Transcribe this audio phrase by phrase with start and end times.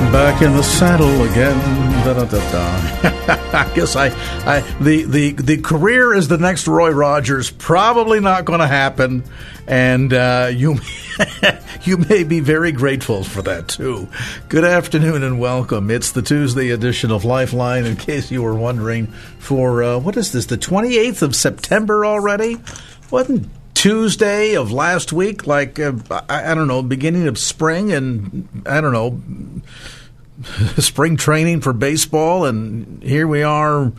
[0.00, 1.56] Back in the saddle again.
[2.04, 2.40] Da, da, da,
[3.52, 4.06] I guess I,
[4.44, 7.50] I the, the the career is the next Roy Rogers.
[7.50, 9.22] Probably not going to happen,
[9.68, 10.80] and uh, you
[11.82, 14.08] you may be very grateful for that too.
[14.48, 15.90] Good afternoon and welcome.
[15.90, 17.84] It's the Tuesday edition of Lifeline.
[17.84, 19.06] In case you were wondering,
[19.38, 20.46] for uh, what is this?
[20.46, 22.56] The twenty eighth of September already?
[23.12, 23.48] Wasn't
[23.80, 25.94] Tuesday of last week, like uh,
[26.28, 29.22] I, I, don't know, beginning of spring, and I don't know,
[30.82, 33.90] spring training for baseball, and here we are.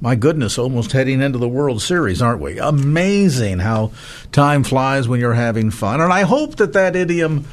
[0.00, 2.58] My goodness, almost heading into the World Series, aren't we?
[2.58, 3.92] Amazing how
[4.32, 7.44] time flies when you're having fun, and I hope that that idiom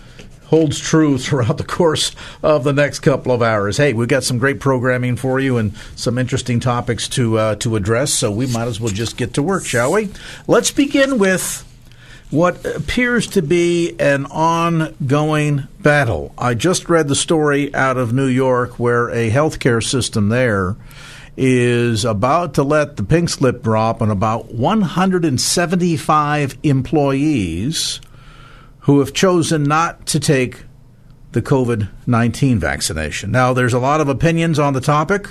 [0.50, 2.12] holds true throughout the course
[2.44, 3.78] of the next couple of hours.
[3.78, 7.76] Hey, we've got some great programming for you and some interesting topics to uh, to
[7.76, 10.10] address, so we might as well just get to work, shall we?
[10.48, 11.66] Let's begin with
[12.32, 16.34] what appears to be an ongoing battle.
[16.38, 20.76] I just read the story out of New York where a healthcare system there
[21.38, 28.02] is about to let the pink slip drop on about 175 employees
[28.90, 30.64] who have chosen not to take
[31.34, 33.30] the COVID 19 vaccination.
[33.30, 35.30] Now, there's a lot of opinions on the topic.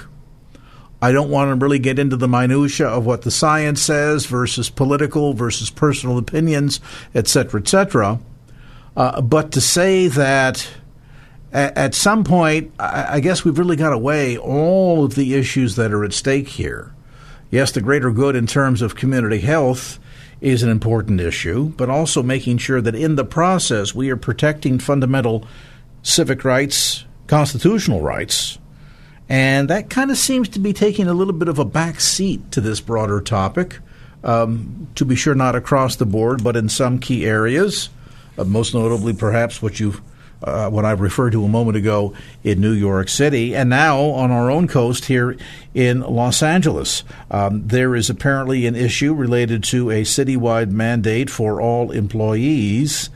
[1.02, 4.70] I don't want to really get into the minutia of what the science says versus
[4.70, 6.78] political versus personal opinions,
[7.16, 8.20] et cetera, et cetera.
[8.96, 10.68] Uh, but to say that
[11.52, 15.92] at some point, I guess we've really got to weigh all of the issues that
[15.92, 16.94] are at stake here.
[17.50, 19.98] Yes, the greater good in terms of community health
[20.40, 24.78] is an important issue, but also making sure that in the process we are protecting
[24.78, 25.46] fundamental
[26.02, 28.58] civic rights, constitutional rights,
[29.28, 32.50] and that kind of seems to be taking a little bit of a back seat
[32.52, 33.78] to this broader topic.
[34.24, 37.88] Um, to be sure, not across the board, but in some key areas.
[38.36, 40.02] Uh, most notably, perhaps what you
[40.42, 44.30] uh, what I referred to a moment ago in New York City, and now on
[44.30, 45.36] our own coast here
[45.74, 47.04] in Los Angeles.
[47.30, 53.10] Um, there is apparently an issue related to a citywide mandate for all employees,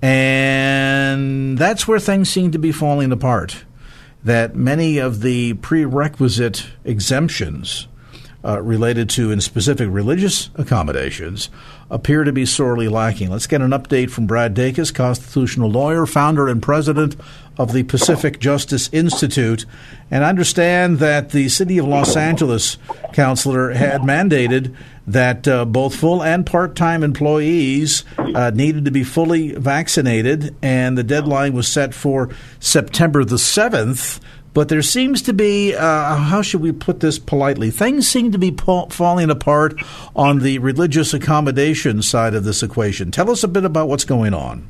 [0.00, 3.64] and that's where things seem to be falling apart
[4.24, 7.88] that many of the prerequisite exemptions
[8.44, 11.48] uh, related to in specific religious accommodations
[11.90, 13.30] appear to be sorely lacking.
[13.30, 17.16] Let's get an update from Brad Dacus, constitutional lawyer, founder and president
[17.58, 19.66] of the Pacific Justice Institute,
[20.10, 22.78] and I understand that the city of Los Angeles
[23.12, 24.74] councilor had mandated
[25.06, 30.96] that uh, both full and part time employees uh, needed to be fully vaccinated, and
[30.96, 32.30] the deadline was set for
[32.60, 34.20] September the 7th.
[34.54, 37.70] But there seems to be, uh, how should we put this politely?
[37.70, 39.74] Things seem to be pa- falling apart
[40.14, 43.10] on the religious accommodation side of this equation.
[43.10, 44.68] Tell us a bit about what's going on.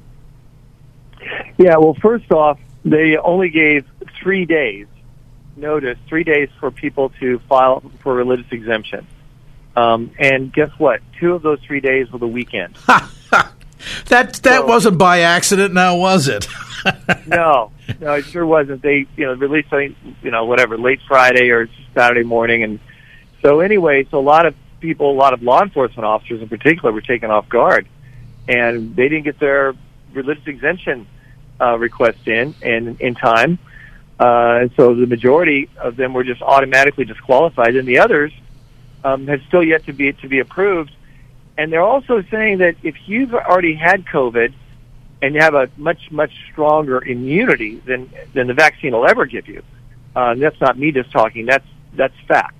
[1.58, 3.84] Yeah, well, first off, they only gave
[4.20, 4.86] three days
[5.56, 9.06] notice, three days for people to file for religious exemption.
[9.76, 11.00] Um, and guess what?
[11.18, 12.76] Two of those three days were the weekend.
[14.06, 16.46] that that so, wasn't by accident, now was it?
[17.26, 17.70] no,
[18.00, 18.82] no, it sure wasn't.
[18.82, 22.80] They, you know, released something, you know, whatever, late Friday or Saturday morning, and
[23.40, 26.92] so anyway, so a lot of people, a lot of law enforcement officers in particular,
[26.92, 27.86] were taken off guard,
[28.48, 29.74] and they didn't get their
[30.12, 31.06] religious exemption
[31.60, 33.58] uh, request in in in time,
[34.18, 38.32] uh, and so the majority of them were just automatically disqualified, and the others
[39.04, 40.92] um, has still yet to be to be approved.
[41.58, 44.54] And they're also saying that if you've already had COVID
[45.20, 49.46] and you have a much much stronger immunity than than the vaccine will ever give
[49.48, 49.62] you,
[50.16, 51.46] uh, that's not me just talking.
[51.46, 52.56] That's that's fact.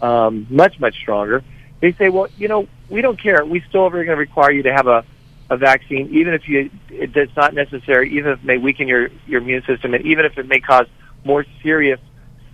[0.00, 1.44] Um, much much stronger.
[1.80, 3.44] They say, well, you know, we don't care.
[3.44, 5.04] We still are going to require you to have a
[5.50, 9.42] a vaccine, even if you it's not necessary, even if it may weaken your your
[9.42, 10.86] immune system, and even if it may cause
[11.24, 12.00] more serious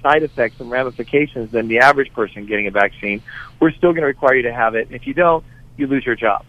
[0.02, 3.22] side effects and ramifications than the average person getting a vaccine,
[3.60, 4.86] we're still going to require you to have it.
[4.86, 5.44] And if you don't,
[5.78, 6.44] you lose your job.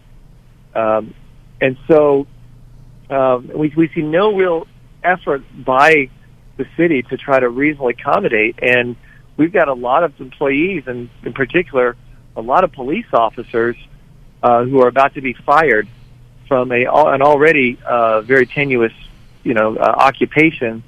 [0.74, 1.14] Um,
[1.60, 2.26] And so
[3.10, 4.66] um, we, we see no real
[5.02, 6.08] effort by
[6.56, 8.58] the city to try to reasonably accommodate.
[8.62, 8.96] And
[9.36, 11.96] we've got a lot of employees, and in particular,
[12.36, 13.76] a lot of police officers
[14.42, 15.86] uh, who are about to be fired
[16.48, 18.92] from a an already uh, very tenuous,
[19.44, 20.82] you know, uh, occupation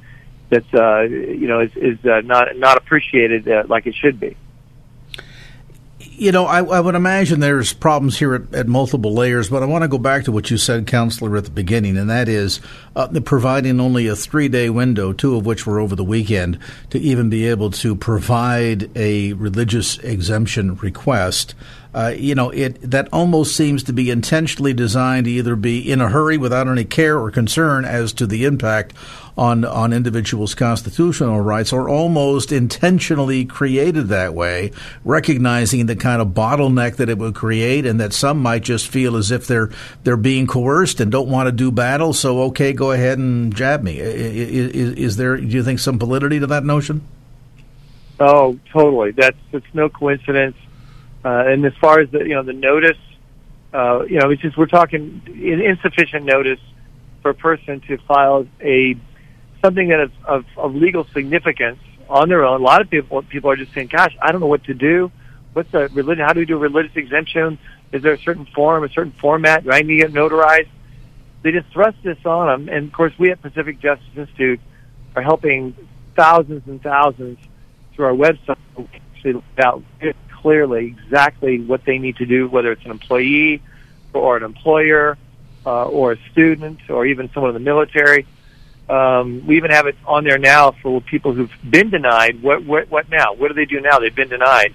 [0.50, 4.36] that uh, you know is, is uh, not not appreciated uh, like it should be
[6.18, 9.66] you know, I, I, would imagine there's problems here at, at, multiple layers, but I
[9.66, 12.60] want to go back to what you said, Counselor, at the beginning, and that is
[12.94, 16.58] uh, providing only a three day window, two of which were over the weekend,
[16.90, 21.54] to even be able to provide a religious exemption request.
[21.94, 26.00] Uh, you know, it that almost seems to be intentionally designed to either be in
[26.00, 28.94] a hurry without any care or concern as to the impact
[29.36, 34.72] on on individuals' constitutional rights, are almost intentionally created that way,
[35.04, 39.16] recognizing the kind of bottleneck that it would create, and that some might just feel
[39.16, 39.70] as if they're
[40.04, 42.12] they're being coerced and don't want to do battle.
[42.12, 43.98] So, okay, go ahead and jab me.
[43.98, 45.36] Is, is there?
[45.36, 47.06] Do you think some validity to that notion?
[48.20, 49.12] Oh, totally.
[49.12, 50.56] That's it's no coincidence.
[51.24, 52.98] Uh, and as far as the you know the notice,
[53.72, 56.60] uh, you know, it's just we're talking insufficient notice
[57.22, 58.96] for a person to file a
[59.62, 61.78] something that is of, of legal significance
[62.08, 62.60] on their own.
[62.60, 65.10] A lot of people people are just saying, "Gosh, I don't know what to do.
[65.52, 66.24] What's the religion?
[66.24, 67.58] How do we do a religious exemption?
[67.92, 69.64] Is there a certain form, a certain format?
[69.64, 70.68] Do I need to get notarized?"
[71.42, 74.60] They just thrust this on them, and of course, we at Pacific Justice Institute
[75.16, 75.74] are helping
[76.14, 77.38] thousands and thousands
[77.94, 78.56] through our website
[79.24, 79.82] actually out
[80.40, 83.62] clearly exactly what they need to do, whether it's an employee
[84.12, 85.16] or an employer
[85.64, 88.26] uh, or a student or even someone in the military
[88.88, 92.42] um, we even have it on there now for people who've been denied.
[92.42, 93.34] What, what, what now?
[93.34, 93.98] What do they do now?
[93.98, 94.74] They've been denied.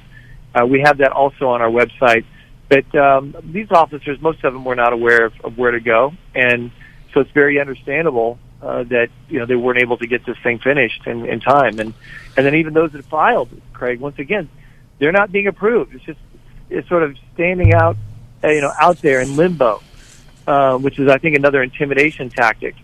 [0.55, 2.25] Uh, we have that also on our website.
[2.69, 6.13] But um, these officers, most of them were not aware of, of where to go,
[6.35, 6.71] and
[7.13, 10.59] so it's very understandable uh, that you know they weren't able to get this thing
[10.59, 11.79] finished in, in time.
[11.79, 11.93] And
[12.35, 14.49] and then even those that filed, Craig, once again,
[14.99, 15.95] they're not being approved.
[15.95, 16.19] It's just
[16.69, 17.95] it's sort of standing out,
[18.43, 19.81] uh, you know, out there in limbo,
[20.45, 22.75] uh, which is I think another intimidation tactic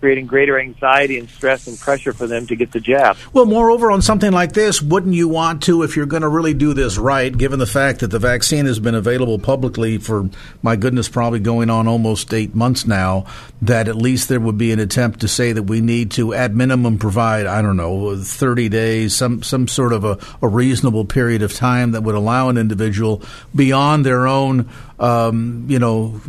[0.00, 3.16] creating greater anxiety and stress and pressure for them to get the jab.
[3.32, 6.54] Well, moreover, on something like this, wouldn't you want to, if you're going to really
[6.54, 10.30] do this right, given the fact that the vaccine has been available publicly for,
[10.62, 13.26] my goodness, probably going on almost eight months now,
[13.60, 16.54] that at least there would be an attempt to say that we need to, at
[16.54, 21.42] minimum, provide, I don't know, 30 days, some, some sort of a, a reasonable period
[21.42, 23.22] of time that would allow an individual
[23.54, 24.70] beyond their own
[25.00, 26.20] um, you know,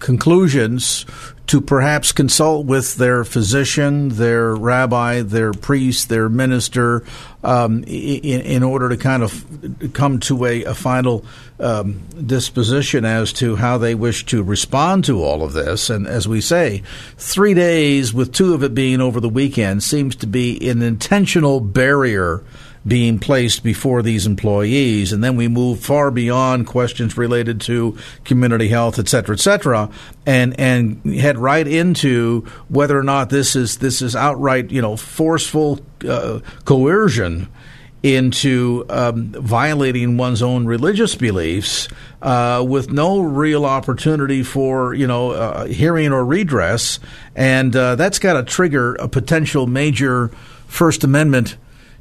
[0.00, 1.06] conclusions
[1.46, 7.04] to perhaps consult with their physician, their rabbi, their priest, their minister,
[7.44, 9.44] um, in, in, order to kind of
[9.92, 11.24] come to a, a final
[11.60, 15.88] um, disposition as to how they wish to respond to all of this.
[15.88, 16.82] And as we say,
[17.16, 21.60] three days, with two of it being over the weekend, seems to be an intentional
[21.60, 22.42] barrier
[22.86, 25.12] being placed before these employees.
[25.12, 29.90] And then we move far beyond questions related to community health, et cetera, et cetera,
[30.26, 34.96] and, and head right into whether or not this is, this is outright, you know,
[34.96, 37.48] forceful uh, coercion
[38.04, 41.88] into um, violating one's own religious beliefs
[42.20, 47.00] uh, with no real opportunity for you know uh, hearing or redress,
[47.34, 50.28] and uh, that's got to trigger a potential major
[50.66, 51.56] First Amendment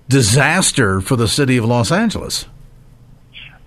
[0.07, 2.45] disaster for the city of Los Angeles.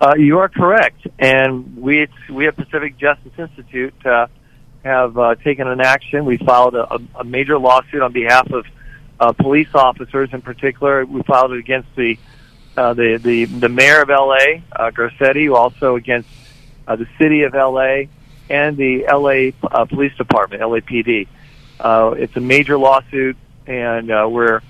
[0.00, 4.26] Uh, you are correct, and we we at Pacific Justice Institute uh,
[4.84, 6.26] have uh, taken an action.
[6.26, 8.66] We filed a, a, major lawsuit on behalf of
[9.18, 11.06] uh, police officers, in particular.
[11.06, 12.18] We filed it against the
[12.76, 16.28] uh, the, the the mayor of L.A., uh, Garcetti, also against
[16.86, 18.10] uh, the city of L.A.
[18.50, 19.52] and the L.A.
[19.86, 21.26] Police Department, LAPD.
[22.18, 24.60] It's a major lawsuit, and we're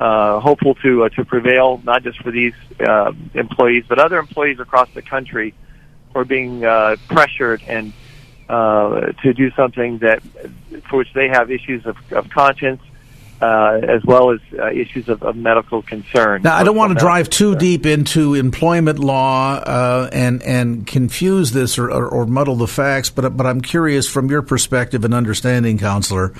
[0.00, 4.60] uh, hopeful to uh, to prevail, not just for these uh, employees, but other employees
[4.60, 5.54] across the country
[6.12, 7.92] who are being uh, pressured and
[8.48, 10.22] uh, to do something that
[10.88, 12.82] for which they have issues of, of conscience
[13.40, 16.42] uh, as well as uh, issues of, of, medical concern.
[16.42, 17.58] Now, I don't want to drive too concern.
[17.58, 23.10] deep into employment law uh, and and confuse this or, or, or, muddle the facts,
[23.10, 26.32] but but I'm curious from your perspective and understanding, counselor.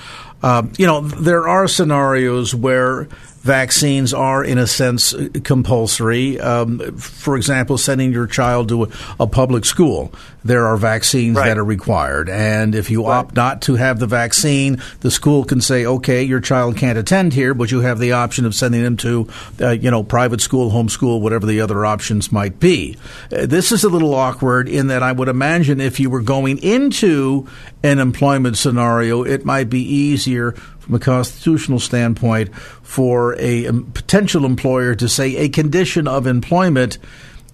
[0.42, 3.08] Uh, you know, there are scenarios where
[3.44, 6.40] vaccines are, in a sense, compulsory.
[6.40, 8.88] Um, for example, sending your child to a,
[9.20, 10.12] a public school,
[10.44, 11.48] there are vaccines Right.
[11.48, 12.28] that are required.
[12.30, 13.18] And if you Right.
[13.18, 17.34] opt not to have the vaccine, the school can say, okay, your child can't attend
[17.34, 19.28] here, but you have the option of sending them to,
[19.60, 22.96] uh, you know, private school, homeschool, whatever the other options might be.
[23.30, 26.58] Uh, this is a little awkward in that I would imagine if you were going
[26.58, 27.46] into
[27.82, 34.94] an employment scenario, it might be easier from a constitutional standpoint for a potential employer
[34.94, 36.98] to say a condition of employment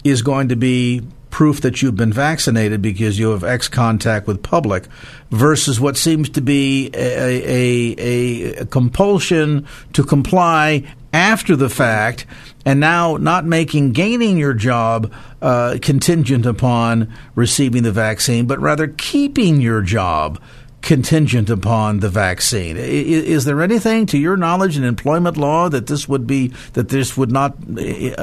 [0.02, 4.42] is going to be proof that you've been vaccinated because you have X contact with
[4.42, 4.87] public
[5.30, 10.82] versus what seems to be a, a, a compulsion to comply
[11.12, 12.26] after the fact
[12.64, 18.88] and now not making gaining your job uh, contingent upon receiving the vaccine, but rather
[18.88, 20.40] keeping your job
[20.82, 22.76] contingent upon the vaccine.
[22.76, 27.16] Is there anything, to your knowledge, in employment law that this would be that this
[27.16, 27.56] would not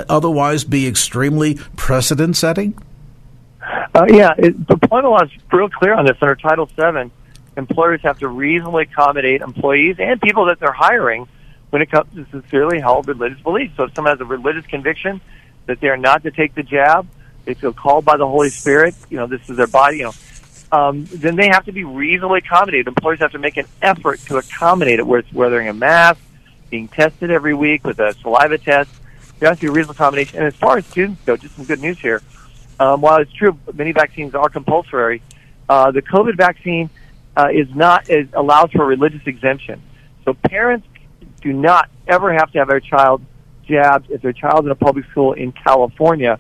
[0.10, 2.78] otherwise be extremely precedent setting?
[3.94, 6.18] Uh, yeah, it, the employment law is real clear on this.
[6.22, 7.12] Under Title VII,
[7.58, 11.28] employers have to reasonably accommodate employees and people that they're hiring
[11.70, 13.74] when it comes to sincerely held religious beliefs.
[13.76, 15.20] So if someone has a religious conviction
[15.66, 17.08] that they are not to take the jab,
[17.46, 20.14] they feel called by the Holy Spirit, you know, this is their body, you know,
[20.72, 22.88] um, then they have to be reasonably accommodated.
[22.88, 26.20] Employers have to make an effort to accommodate it, where it's wearing a mask,
[26.70, 28.90] being tested every week with a saliva test.
[29.40, 30.40] There has to be a reasonable accommodation.
[30.40, 32.22] And as far as students go, just some good news here.
[32.80, 35.22] Um, while it's true many vaccines are compulsory,
[35.70, 36.90] uh, the COVID vaccine
[37.36, 39.82] uh, is not is, allows for religious exemption.
[40.26, 40.88] So parents
[41.42, 43.24] do not ever have to have their child
[43.66, 46.40] jabbed if their child's in a public school in California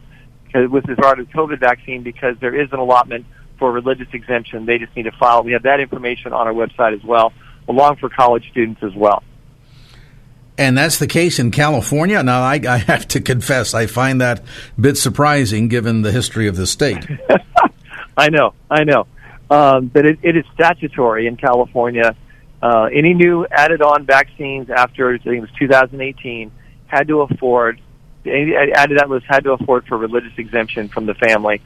[0.53, 3.25] with regard to the COVID vaccine because there is an allotment
[3.57, 4.65] for religious exemption.
[4.65, 5.43] They just need to file.
[5.43, 7.33] We have that information on our website as well,
[7.67, 9.23] along for college students as well.
[10.57, 12.23] And that's the case in California.
[12.23, 14.39] Now, I, I have to confess, I find that
[14.77, 17.05] a bit surprising given the history of the state.
[18.17, 19.05] I know, I know.
[19.49, 22.15] Um, but it, it is statutory in California.
[22.61, 26.51] Uh, any new added-on vaccines after I think it was 2018
[26.87, 27.79] had to afford
[28.25, 31.61] any added that list had to afford for religious exemption from the family.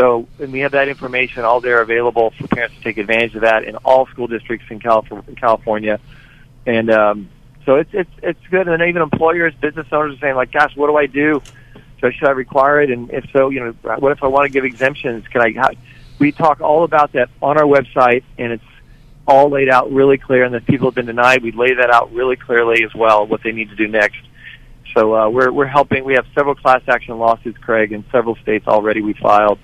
[0.00, 3.42] So, and we have that information all there available for parents to take advantage of
[3.42, 6.00] that in all school districts in California.
[6.64, 7.28] And um,
[7.66, 8.66] so it's it's it's good.
[8.66, 11.42] And even employers, business owners are saying like, "Gosh, what do I do?
[12.00, 12.90] So should I require it?
[12.90, 15.28] And if so, you know, what if I want to give exemptions?
[15.28, 15.70] Can I?" How,
[16.18, 18.64] we talk all about that on our website, and it's
[19.26, 20.44] all laid out really clear.
[20.44, 23.42] And if people have been denied, we lay that out really clearly as well, what
[23.42, 24.20] they need to do next.
[24.96, 26.04] So uh, we're we're helping.
[26.04, 29.02] We have several class action lawsuits, Craig, in several states already.
[29.02, 29.58] We filed,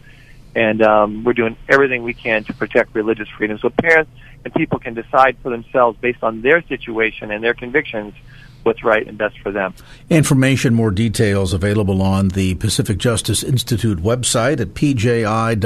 [0.57, 3.59] and um, we're doing everything we can to protect religious freedom.
[3.59, 4.11] So parents
[4.43, 8.15] and people can decide for themselves based on their situation and their convictions
[8.63, 9.75] what's right and best for them.
[10.11, 15.61] Information, more details available on the Pacific Justice Institute website at pji.org.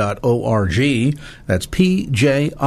[1.47, 2.61] That's pji.org.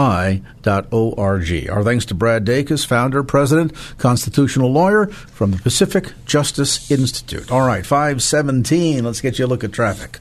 [1.70, 7.52] Our thanks to Brad Dacus, founder, president, constitutional lawyer from the Pacific Justice Institute.
[7.52, 9.04] All right, 517.
[9.04, 10.20] Let's get you a look at traffic.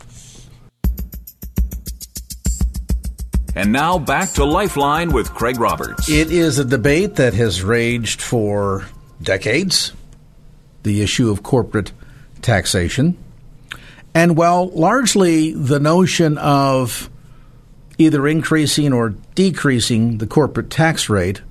[3.55, 6.09] And now back to Lifeline with Craig Roberts.
[6.09, 8.87] It is a debate that has raged for
[9.21, 9.93] decades
[10.83, 11.93] the issue of corporate
[12.41, 13.17] taxation.
[14.15, 17.09] And while largely the notion of
[17.99, 21.43] either increasing or decreasing the corporate tax rate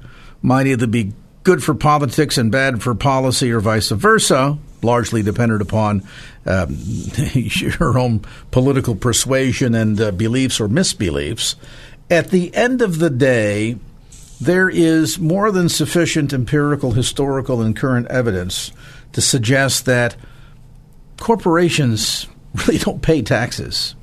[0.42, 5.62] might either be good for politics and bad for policy or vice versa, largely dependent
[5.62, 6.04] upon
[6.46, 6.76] um,
[7.34, 8.20] your own
[8.52, 11.56] political persuasion and uh, beliefs or misbeliefs.
[12.12, 13.78] At the end of the day,
[14.42, 18.74] there is more than sufficient empirical, historical, and current evidence
[19.14, 20.18] to suggest that
[21.18, 23.96] corporations really don't pay taxes.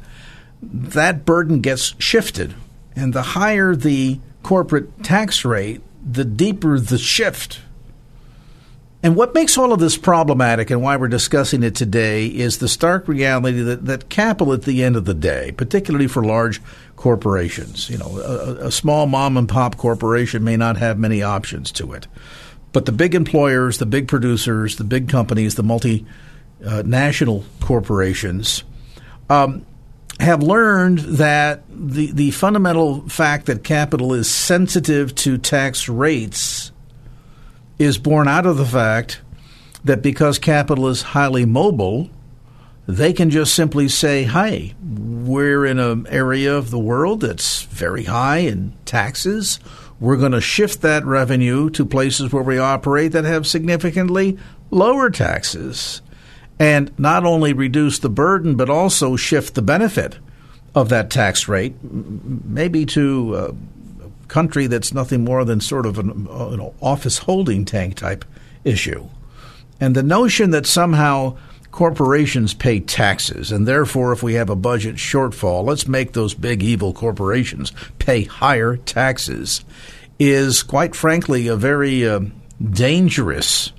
[0.62, 2.54] That burden gets shifted,
[2.96, 7.60] and the higher the corporate tax rate, the deeper the shift.
[9.00, 12.68] And what makes all of this problematic and why we're discussing it today is the
[12.68, 16.60] stark reality that, that capital at the end of the day, particularly for large
[16.96, 21.70] corporations, you know, a, a small mom and pop corporation may not have many options
[21.72, 22.08] to it.
[22.72, 28.64] But the big employers, the big producers, the big companies, the multinational corporations
[29.30, 29.64] um,
[30.18, 36.72] have learned that the, the fundamental fact that capital is sensitive to tax rates
[37.78, 39.20] is born out of the fact
[39.84, 42.10] that because capital is highly mobile,
[42.86, 48.04] they can just simply say, "Hey, we're in an area of the world that's very
[48.04, 49.60] high in taxes.
[50.00, 54.38] We're going to shift that revenue to places where we operate that have significantly
[54.70, 56.02] lower taxes
[56.58, 60.18] and not only reduce the burden, but also shift the benefit
[60.74, 63.54] of that tax rate, maybe to a
[64.28, 68.24] country that's nothing more than sort of an uh, you know, office holding tank type
[68.64, 69.08] issue.
[69.80, 71.36] And the notion that somehow
[71.70, 76.62] corporations pay taxes, and therefore, if we have a budget shortfall, let's make those big
[76.62, 79.64] evil corporations pay higher taxes,
[80.18, 82.20] is quite frankly a very uh,
[82.70, 83.72] dangerous.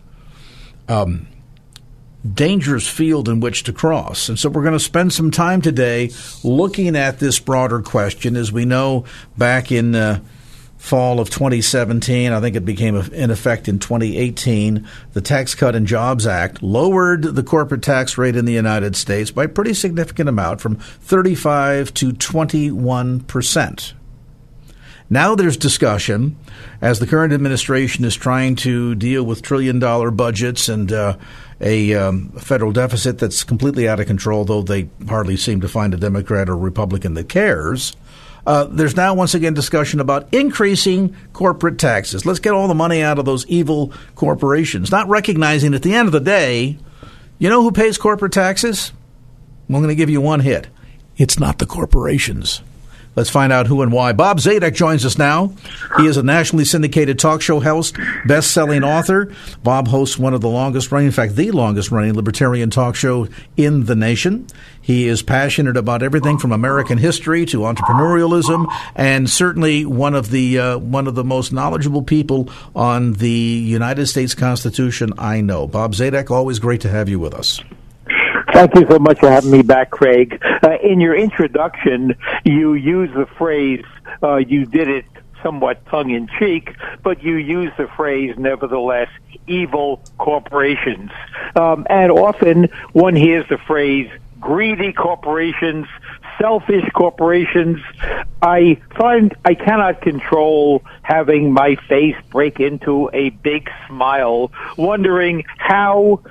[0.87, 1.27] Um,
[2.33, 4.27] dangerous field in which to cross.
[4.27, 6.11] And so we're going to spend some time today
[6.43, 8.35] looking at this broader question.
[8.35, 9.05] As we know,
[9.37, 10.19] back in uh,
[10.79, 15.85] fall of 2017, I think it became in effect in 2018, the Tax Cut and
[15.85, 20.29] Jobs Act lowered the corporate tax rate in the United States by a pretty significant
[20.29, 23.93] amount from 35 to 21 percent.
[25.09, 26.37] Now there's discussion
[26.81, 31.17] as the current administration is trying to deal with trillion dollar budgets and uh,
[31.59, 35.93] a um, federal deficit that's completely out of control, though they hardly seem to find
[35.93, 37.95] a Democrat or Republican that cares.
[38.45, 42.25] Uh, there's now once again discussion about increasing corporate taxes.
[42.25, 46.07] Let's get all the money out of those evil corporations, not recognizing at the end
[46.07, 46.77] of the day,
[47.37, 48.91] you know who pays corporate taxes?
[49.67, 50.67] I'm going to give you one hit.
[51.17, 52.61] It's not the corporations.
[53.19, 54.13] Let's find out who and why.
[54.13, 55.51] Bob Zadek joins us now.
[55.97, 59.33] He is a nationally syndicated talk show host, best selling author.
[59.61, 63.27] Bob hosts one of the longest running, in fact, the longest running libertarian talk show
[63.57, 64.47] in the nation.
[64.81, 70.57] He is passionate about everything from American history to entrepreneurialism, and certainly one of the
[70.57, 75.67] uh, one of the most knowledgeable people on the United States Constitution I know.
[75.67, 77.59] Bob Zadek, always great to have you with us.
[78.59, 80.43] Thank you so much for having me back, Craig.
[80.61, 82.13] Uh, in your introduction,
[82.43, 83.85] you use the phrase,
[84.21, 85.05] uh, you did it
[85.41, 89.07] somewhat tongue in cheek, but you use the phrase, nevertheless,
[89.47, 91.09] evil corporations.
[91.55, 94.11] Um, and often one hears the phrase,
[94.41, 95.87] greedy corporations,
[96.37, 97.79] selfish corporations.
[98.41, 106.23] I find I cannot control having my face break into a big smile, wondering how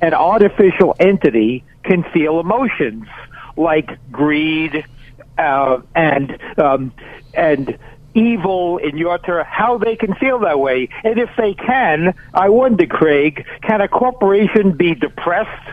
[0.00, 3.06] an artificial entity can feel emotions
[3.56, 4.84] like greed
[5.38, 6.92] uh, and um,
[7.34, 7.78] and
[8.14, 10.88] evil in your term, how they can feel that way.
[11.04, 15.70] And if they can, I wonder, Craig, can a corporation be depressed?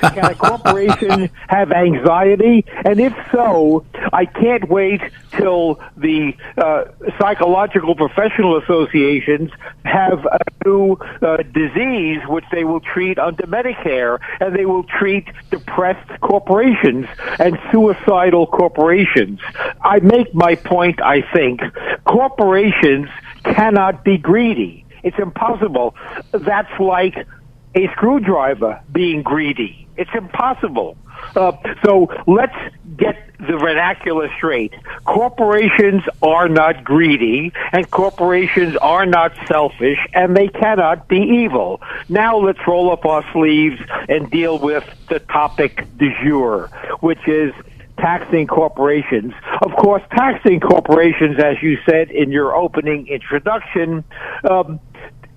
[0.00, 2.64] Can a corporation have anxiety?
[2.84, 5.00] And if so, I can't wait
[5.32, 6.84] till the uh,
[7.18, 9.50] psychological professional associations
[9.84, 15.26] have a new uh, disease which they will treat under Medicare, and they will treat
[15.50, 17.06] depressed corporations
[17.38, 19.40] and suicidal corporations.
[19.80, 21.60] I make my point, I think.
[22.04, 23.08] Corporations
[23.44, 24.84] cannot be greedy.
[25.02, 25.94] It's impossible.
[26.30, 27.26] That's like
[27.74, 29.86] a screwdriver being greedy.
[29.96, 30.96] It's impossible.
[31.36, 31.52] Uh,
[31.84, 32.56] so let's
[32.96, 34.72] get the vernacular straight.
[35.04, 41.80] Corporations are not greedy, and corporations are not selfish, and they cannot be evil.
[42.08, 46.68] Now let's roll up our sleeves and deal with the topic du jour,
[47.00, 47.52] which is
[47.98, 49.32] taxing corporations.
[49.60, 54.04] Of course, taxing corporations, as you said in your opening introduction,
[54.48, 54.80] um,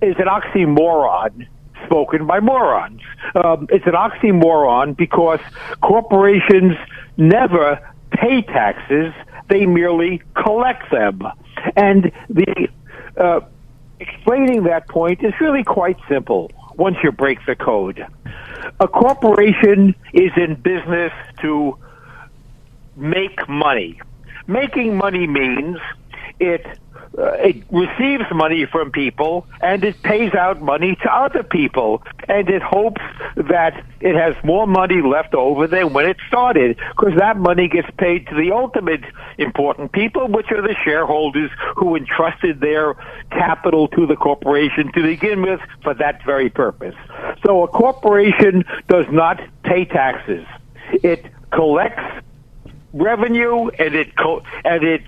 [0.02, 1.46] is an oxymoron
[1.86, 3.00] spoken by morons.
[3.34, 5.40] Um, it's an oxymoron because
[5.82, 6.76] corporations
[7.16, 9.12] never pay taxes;
[9.48, 11.22] they merely collect them.
[11.76, 12.68] And the
[13.16, 13.40] uh,
[14.00, 16.50] explaining that point is really quite simple.
[16.76, 18.06] Once you break the code,
[18.80, 21.78] a corporation is in business to
[22.96, 24.00] make money.
[24.46, 25.78] Making money means
[26.38, 26.66] it
[27.18, 32.02] uh, it receives money from people and it pays out money to other people.
[32.28, 33.00] And it hopes
[33.36, 37.88] that it has more money left over than when it started because that money gets
[37.98, 39.02] paid to the ultimate
[39.38, 42.94] important people which are the shareholders who entrusted their
[43.30, 46.94] capital to the corporation to begin with for that very purpose.
[47.44, 50.46] So a corporation does not pay taxes.
[50.92, 52.02] It collects
[52.92, 55.02] revenue and it co- and it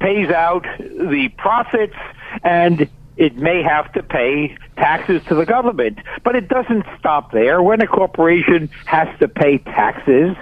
[0.00, 1.96] pays out the profits
[2.42, 5.98] and it may have to pay taxes to the government.
[6.22, 7.62] But it doesn't stop there.
[7.62, 10.36] When a corporation has to pay taxes,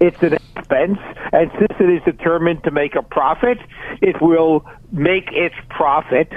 [0.00, 0.98] it's an expense,
[1.32, 3.58] and since it is determined to make a profit,
[4.02, 6.30] it will make its profit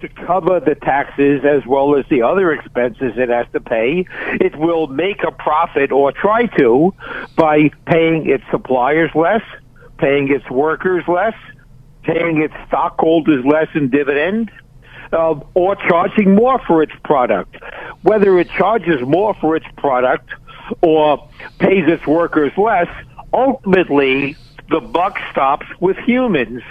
[0.00, 4.06] to cover the taxes as well as the other expenses it has to pay.
[4.40, 6.94] It will make a profit or try to
[7.36, 9.42] by paying its suppliers less,
[9.98, 11.34] paying its workers less,
[12.06, 14.50] paying its stockholders less in dividend.
[15.12, 17.56] uh, or charging more for its product.
[18.02, 20.30] Whether it charges more for its product
[20.82, 22.88] or pays its workers less,
[23.32, 24.36] ultimately
[24.70, 26.62] the buck stops with humans.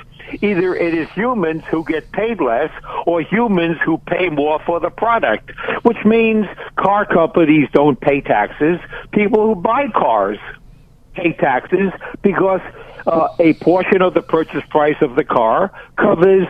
[0.41, 2.71] Either it is humans who get paid less
[3.05, 5.51] or humans who pay more for the product,
[5.83, 6.45] which means
[6.77, 8.79] car companies don't pay taxes.
[9.11, 10.39] People who buy cars
[11.13, 12.59] pay taxes because
[13.07, 16.47] uh, a portion of the purchase price of the car covers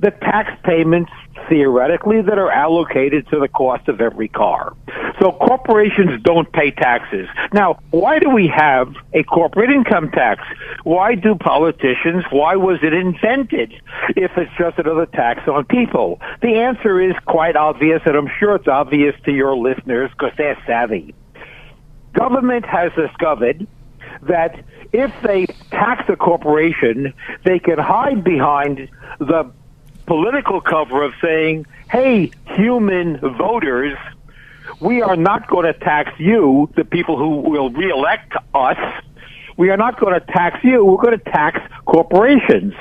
[0.00, 1.10] the tax payments
[1.48, 4.74] theoretically that are allocated to the cost of every car.
[5.20, 7.28] So corporations don't pay taxes.
[7.52, 10.42] Now, why do we have a corporate income tax?
[10.84, 13.72] Why do politicians, why was it invented
[14.16, 16.20] if it's just another tax on people?
[16.42, 20.60] The answer is quite obvious and I'm sure it's obvious to your listeners because they're
[20.66, 21.14] savvy.
[22.12, 23.66] Government has discovered
[24.22, 27.12] that if they tax a corporation,
[27.44, 29.50] they can hide behind the
[30.06, 33.96] political cover of saying, hey, human voters,
[34.80, 38.78] we are not going to tax you, the people who will reelect us.
[39.56, 40.84] We are not going to tax you.
[40.84, 42.74] We're going to tax corporations.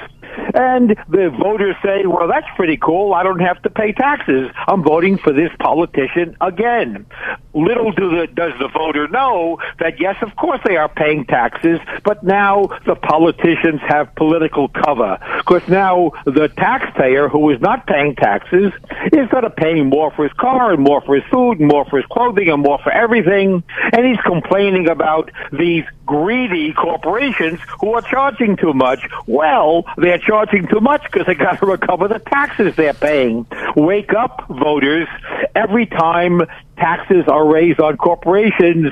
[0.55, 3.13] And the voters say, well, that's pretty cool.
[3.13, 4.49] I don't have to pay taxes.
[4.67, 7.05] I'm voting for this politician again.
[7.53, 11.79] Little do the, does the voter know that, yes, of course they are paying taxes,
[12.05, 15.17] but now the politicians have political cover.
[15.39, 18.71] Because now the taxpayer who is not paying taxes
[19.11, 21.83] is going to pay more for his car and more for his food and more
[21.85, 23.61] for his clothing and more for everything.
[23.91, 29.05] And he's complaining about these greedy corporations who are charging too much.
[29.27, 33.45] Well, they're charging too much because they got to recover the taxes they're paying.
[33.75, 35.07] Wake up, voters.
[35.55, 36.41] Every time
[36.77, 38.91] taxes are raised on corporations,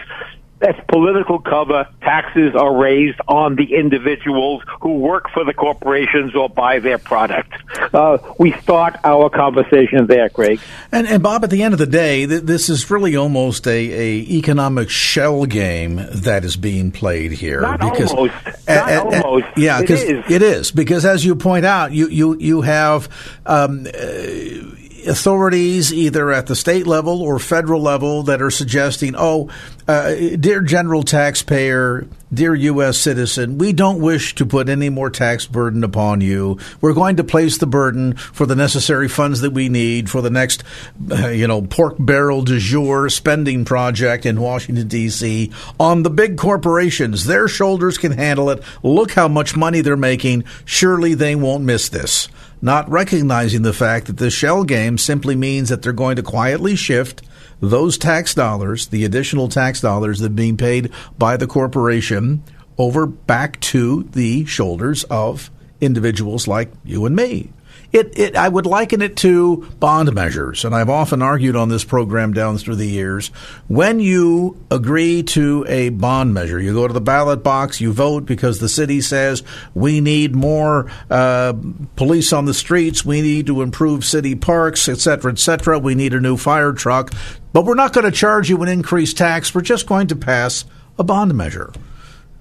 [0.63, 1.85] that's political cover.
[1.99, 7.51] Taxes are raised on the individuals who work for the corporations or buy their product.
[7.93, 10.61] Uh, we start our conversation there, Craig.
[10.91, 13.71] And, and Bob, at the end of the day, th- this is really almost a,
[13.71, 17.59] a economic shell game that is being played here.
[17.59, 18.33] Not because, almost.
[18.65, 19.47] Not almost.
[19.57, 20.23] yeah, because is.
[20.31, 23.09] it is because as you point out, you you you have.
[23.45, 29.49] Um, uh, Authorities, either at the state level or federal level, that are suggesting, "Oh,
[29.87, 32.97] uh, dear general taxpayer, dear U.S.
[32.97, 36.57] citizen, we don't wish to put any more tax burden upon you.
[36.81, 40.29] We're going to place the burden for the necessary funds that we need for the
[40.29, 40.63] next,
[41.11, 45.51] uh, you know, pork barrel du jour spending project in Washington D.C.
[45.79, 47.25] on the big corporations.
[47.25, 48.63] Their shoulders can handle it.
[48.83, 50.45] Look how much money they're making.
[50.65, 52.29] Surely they won't miss this."
[52.61, 56.77] Not recognizing the fact that the shell game simply means that they're going to quietly
[56.77, 57.21] shift
[57.59, 62.43] those tax dollars, the additional tax dollars that are being paid by the corporation,
[62.77, 67.51] over back to the shoulders of individuals like you and me.
[67.91, 71.83] It, it, I would liken it to bond measures, and I've often argued on this
[71.83, 73.27] program down through the years.
[73.67, 78.25] When you agree to a bond measure, you go to the ballot box, you vote
[78.25, 79.43] because the city says
[79.75, 81.53] we need more uh,
[81.95, 85.77] police on the streets, we need to improve city parks, et cetera, et cetera.
[85.77, 87.13] We need a new fire truck,
[87.53, 89.55] but we're not going to charge you an increased tax.
[89.55, 90.65] We're just going to pass
[90.99, 91.71] a bond measure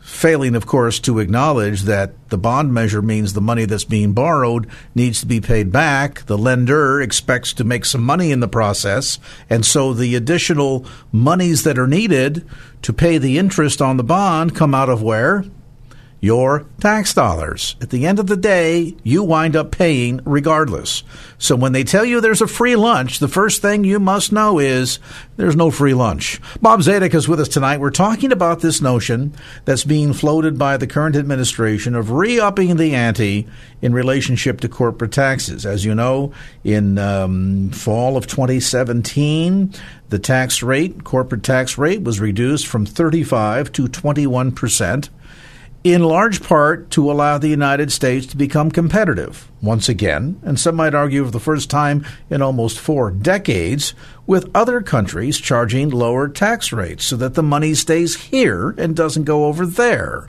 [0.03, 4.69] failing, of course, to acknowledge that the bond measure means the money that's being borrowed
[4.95, 6.27] needs to be paid back.
[6.27, 11.63] The lender expects to make some money in the process, and so the additional monies
[11.63, 12.47] that are needed
[12.83, 15.45] to pay the interest on the bond come out of where?
[16.25, 17.75] Your tax dollars.
[17.81, 21.03] At the end of the day, you wind up paying regardless.
[21.37, 24.61] So when they tell you there's a free lunch, the first thing you must know
[24.61, 25.01] is
[25.37, 26.41] there's no free lunch.
[26.61, 27.81] Bob Zadek is with us tonight.
[27.81, 32.77] We're talking about this notion that's being floated by the current administration of re upping
[32.77, 33.49] the ante
[33.81, 35.67] in relationship to corporate taxes.
[35.67, 36.33] As you know,
[36.63, 39.75] in um, fall of 2017,
[40.11, 45.11] the tax rate, corporate tax rate, was reduced from 35 to 21 percent
[45.85, 50.77] in large part to allow the United States to become competitive once again, and some
[50.77, 53.93] might argue for the first time in almost four decades,
[54.27, 59.25] with other countries charging lower tax rates so that the money stays here and doesn't
[59.25, 60.29] go over there.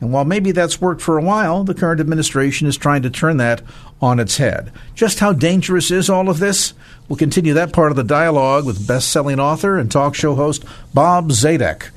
[0.00, 3.38] And while maybe that's worked for a while, the current administration is trying to turn
[3.38, 3.62] that
[4.00, 4.70] on its head.
[4.94, 6.74] Just how dangerous is all of this?
[7.08, 10.64] We'll continue that part of the dialogue with best selling author and talk show host
[10.92, 11.90] Bob Zadek.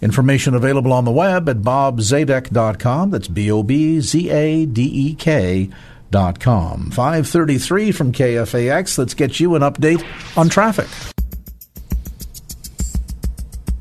[0.00, 3.10] Information available on the web at bobzadek.com.
[3.10, 5.70] That's B O B Z A D E K
[6.10, 6.90] dot com.
[6.90, 8.98] 533 from KFAX.
[8.98, 10.04] Let's get you an update
[10.36, 10.88] on traffic.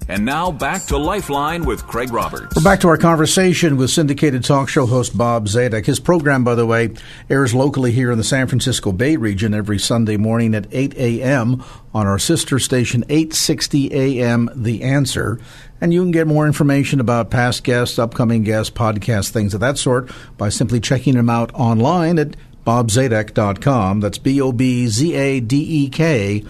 [0.09, 2.55] And now back to Lifeline with Craig Roberts.
[2.55, 5.85] We're back to our conversation with syndicated talk show host Bob Zadek.
[5.85, 6.91] His program, by the way,
[7.29, 11.61] airs locally here in the San Francisco Bay region every Sunday morning at 8 a.m.
[11.93, 14.49] on our sister station 860 a.m.
[14.55, 15.39] The Answer.
[15.81, 19.77] And you can get more information about past guests, upcoming guests, podcasts, things of that
[19.77, 23.99] sort by simply checking them out online at bobzadek.com.
[23.99, 26.43] That's B O B Z A D E K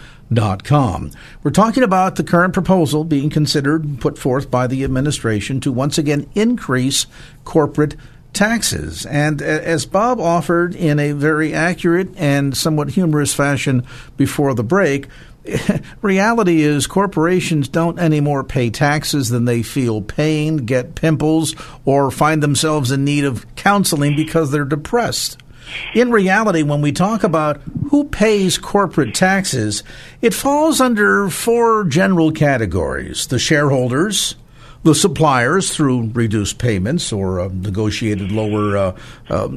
[0.63, 1.11] Com.
[1.41, 5.97] We're talking about the current proposal being considered put forth by the administration to once
[5.97, 7.07] again increase
[7.45, 7.95] corporate
[8.33, 9.05] taxes.
[9.05, 13.85] And as Bob offered in a very accurate and somewhat humorous fashion
[14.17, 15.07] before the break,
[16.01, 22.43] reality is corporations don't anymore pay taxes than they feel pain, get pimples, or find
[22.43, 25.37] themselves in need of counseling because they're depressed.
[25.93, 29.83] In reality, when we talk about who pays corporate taxes,
[30.21, 34.35] it falls under four general categories the shareholders,
[34.83, 38.97] the suppliers through reduced payments or uh, negotiated lower uh,
[39.29, 39.49] uh,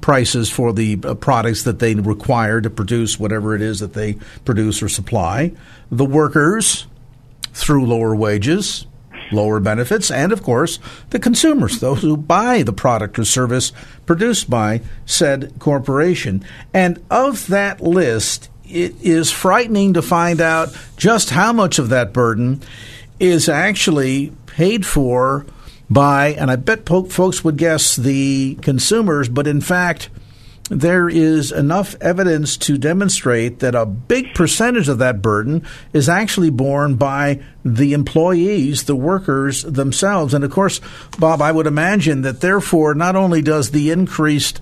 [0.00, 4.14] prices for the uh, products that they require to produce whatever it is that they
[4.44, 5.52] produce or supply,
[5.90, 6.86] the workers
[7.52, 8.86] through lower wages,
[9.32, 10.78] lower benefits, and of course,
[11.10, 13.72] the consumers, those who buy the product or service
[14.06, 16.44] produced by said corporation.
[16.72, 22.12] And of that list, it is frightening to find out just how much of that
[22.12, 22.60] burden
[23.18, 25.46] is actually paid for
[25.90, 30.10] by, and I bet folks would guess the consumers, but in fact,
[30.68, 36.50] there is enough evidence to demonstrate that a big percentage of that burden is actually
[36.50, 40.34] borne by the employees, the workers themselves.
[40.34, 40.80] And of course,
[41.18, 44.60] Bob, I would imagine that therefore, not only does the increased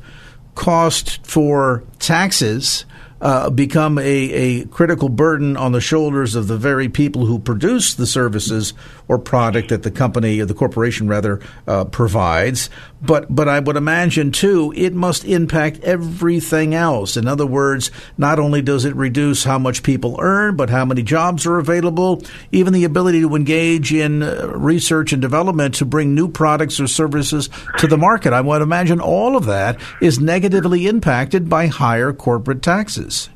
[0.54, 2.84] cost for taxes
[3.20, 7.94] uh, become a, a critical burden on the shoulders of the very people who produce
[7.94, 8.74] the services
[9.08, 12.68] or product that the company or the corporation rather uh, provides.
[13.02, 17.16] But but I would imagine too it must impact everything else.
[17.16, 21.02] In other words, not only does it reduce how much people earn, but how many
[21.02, 26.14] jobs are available, even the ability to engage in uh, research and development to bring
[26.14, 28.32] new products or services to the market.
[28.32, 33.28] I would imagine all of that is negatively impacted by higher corporate taxes.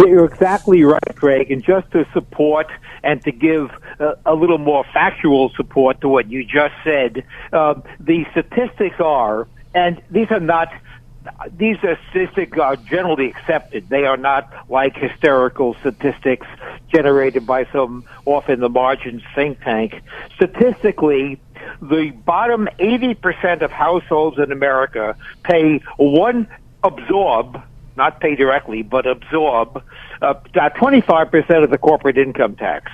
[0.00, 1.50] You're exactly right, Craig.
[1.50, 2.70] And just to support
[3.02, 3.70] and to give
[4.24, 10.02] a, little more factual support to what you just said, uh, the statistics are, and
[10.10, 10.72] these are not
[11.56, 13.88] these statistics are generally accepted.
[13.88, 16.46] They are not like hysterical statistics
[16.92, 20.02] generated by some off in the margins think tank.
[20.34, 21.40] Statistically,
[21.80, 26.48] the bottom 80% of households in America pay one
[26.82, 27.62] absorb
[27.96, 29.82] not pay directly, but absorb
[30.22, 32.90] uh, 25% of the corporate income tax.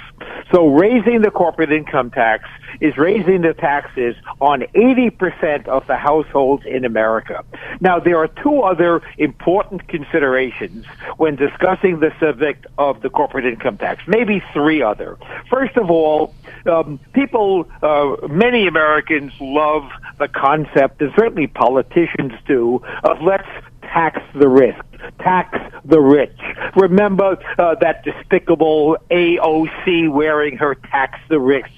[0.52, 2.48] So raising the corporate income tax
[2.80, 7.44] is raising the taxes on 80% of the households in America.
[7.80, 13.78] Now, there are two other important considerations when discussing the subject of the corporate income
[13.78, 15.18] tax, maybe three other.
[15.50, 16.34] First of all,
[16.66, 23.48] um, people, uh, many Americans love the concept, and certainly politicians do, of let's
[23.82, 24.84] tax the risk,
[25.20, 26.38] tax the rich.
[26.76, 31.70] Remember uh, that despicable AOC wearing her tax the rich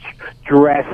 [0.44, 0.86] dress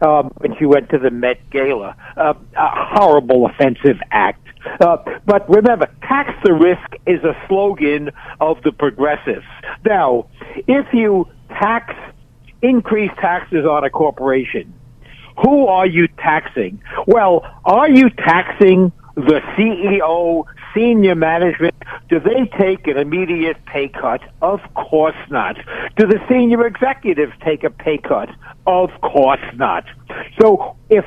[0.00, 1.96] um, when she went to the Met Gala.
[2.16, 4.40] Uh, a horrible, offensive act.
[4.80, 9.44] Uh, but remember, tax the risk is a slogan of the progressives.
[9.84, 10.26] Now,
[10.66, 11.94] if you tax,
[12.62, 14.72] increase taxes on a corporation,
[15.42, 16.80] who are you taxing?
[17.06, 20.44] Well, are you taxing the CEO,
[20.74, 21.74] senior management,
[22.08, 24.20] do they take an immediate pay cut?
[24.42, 25.56] Of course not.
[25.96, 28.30] Do the senior executives take a pay cut?
[28.66, 29.84] Of course not.
[30.40, 31.04] So if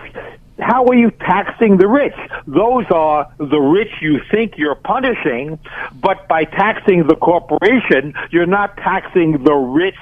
[0.59, 2.15] how are you taxing the rich?
[2.47, 5.59] Those are the rich you think you're punishing,
[6.01, 9.99] but by taxing the corporation, you're not taxing the rich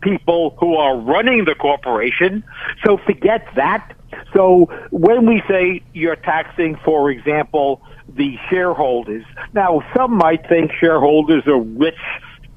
[0.00, 2.44] people who are running the corporation.
[2.84, 3.92] So forget that.
[4.34, 7.82] So when we say you're taxing, for example,
[8.14, 11.94] the shareholders, now some might think shareholders are rich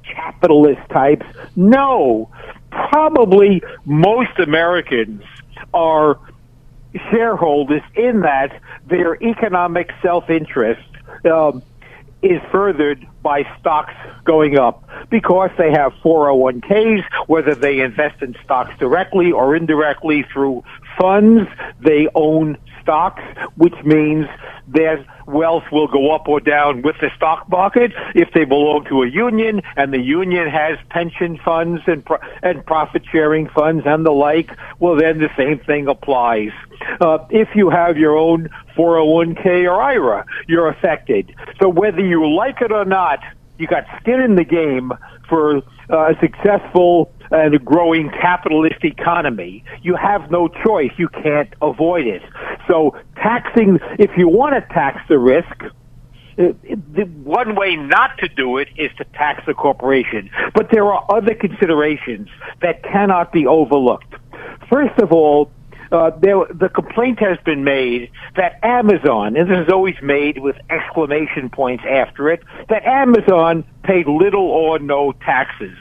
[0.04, 1.26] capitalist types.
[1.56, 2.30] No,
[2.72, 5.24] probably most Americans
[5.74, 6.20] are
[7.10, 10.82] shareholders in that their economic self-interest
[11.26, 11.64] um,
[12.22, 18.78] is furthered by stocks going up because they have 401ks, whether they invest in stocks
[18.80, 20.64] directly or indirectly through
[21.02, 21.50] funds,
[21.84, 23.24] they own stocks,
[23.56, 24.28] which means
[24.68, 29.02] their wealth will go up or down with the stock market if they belong to
[29.02, 34.06] a union and the union has pension funds and pro- and profit sharing funds and
[34.06, 34.50] the like.
[34.80, 36.52] Well then the same thing applies.
[37.00, 41.34] Uh, if you have your own 401k or IRA you're affected.
[41.62, 43.20] So whether you like it or not
[43.58, 44.92] you got skin in the game
[45.30, 45.58] for
[45.90, 49.64] uh, a successful and a growing capitalist economy.
[49.82, 50.92] You have no choice.
[50.98, 52.22] You can't avoid it.
[52.68, 56.54] So taxing, if you want to tax the risk, uh,
[56.94, 60.30] the one way not to do it is to tax the corporation.
[60.54, 62.30] But there are other considerations
[62.62, 64.14] that cannot be overlooked.
[64.70, 65.52] First of all,
[65.92, 70.56] uh, there, the complaint has been made that Amazon, and this is always made with
[70.70, 75.78] exclamation points after it, that Amazon paid little or no taxes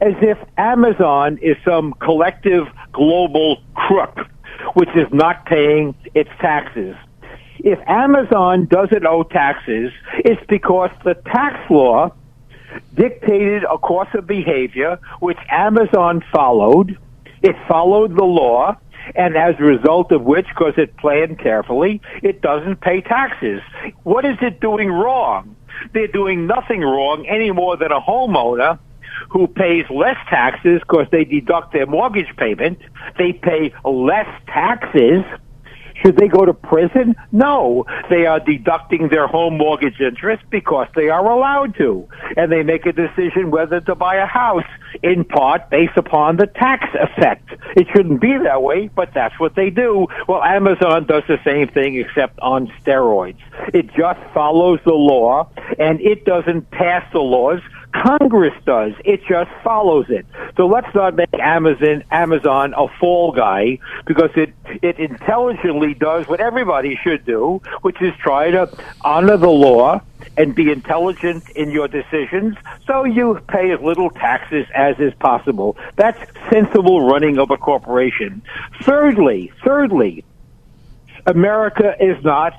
[0.00, 4.18] as if Amazon is some collective global crook
[4.74, 6.96] which is not paying its taxes.
[7.58, 12.12] If Amazon doesn't owe taxes, it's because the tax law
[12.94, 16.98] dictated a course of behavior which Amazon followed.
[17.42, 18.76] It followed the law,
[19.14, 23.60] and as a result of which, because it planned carefully, it doesn't pay taxes.
[24.02, 25.56] What is it doing wrong?
[25.92, 28.78] They're doing nothing wrong any more than a homeowner
[29.30, 32.78] who pays less taxes because they deduct their mortgage payment.
[33.18, 35.24] They pay less taxes.
[36.02, 37.14] Should they go to prison?
[37.32, 37.86] No.
[38.10, 42.06] They are deducting their home mortgage interest because they are allowed to.
[42.36, 44.64] And they make a decision whether to buy a house
[45.02, 47.48] in part based upon the tax effect.
[47.76, 50.06] It shouldn't be that way, but that's what they do.
[50.28, 53.40] Well, Amazon does the same thing except on steroids.
[53.72, 55.48] It just follows the law
[55.78, 57.60] and it doesn't pass the laws
[57.94, 58.92] Congress does.
[59.04, 60.26] It just follows it.
[60.56, 64.52] So let's not make Amazon Amazon a fall guy because it
[64.82, 68.68] it intelligently does what everybody should do, which is try to
[69.02, 70.00] honor the law
[70.36, 75.76] and be intelligent in your decisions so you pay as little taxes as is possible.
[75.96, 76.18] That's
[76.50, 78.42] sensible running of a corporation.
[78.82, 80.24] Thirdly, thirdly,
[81.26, 82.54] America is not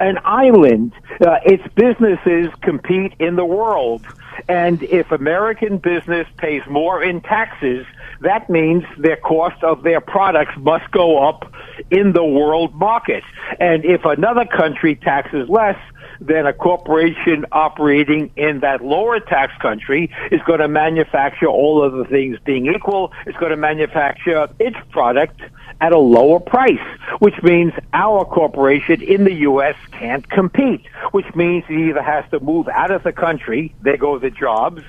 [0.00, 0.92] an island.
[1.20, 4.04] Uh, its businesses compete in the world.
[4.48, 7.86] And if American business pays more in taxes,
[8.20, 11.52] that means their cost of their products must go up
[11.90, 13.24] in the world market.
[13.58, 15.78] And if another country taxes less,
[16.20, 21.94] then a corporation operating in that lower tax country is going to manufacture all of
[21.94, 23.12] the things being equal.
[23.26, 25.40] It's going to manufacture its product
[25.82, 26.86] at a lower price,
[27.18, 29.74] which means our corporation in the U.S.
[29.90, 34.16] can't compete, which means it either has to move out of the country, there go
[34.16, 34.82] the jobs,